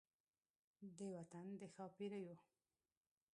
[0.97, 2.35] د وطن د ښا پیریو